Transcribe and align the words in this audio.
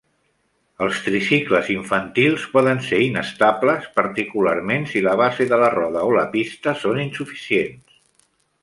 Els 0.85 1.01
tricicles 1.07 1.69
infantils 1.73 2.47
poden 2.55 2.81
ser 2.87 3.03
inestables, 3.09 3.87
particularment 4.01 4.89
si 4.95 5.05
la 5.11 5.15
base 5.23 5.49
de 5.53 5.63
la 5.67 5.71
roda 5.79 6.07
o 6.11 6.19
la 6.21 6.27
pista 6.37 6.79
són 6.87 7.03
insuficients. 7.09 8.05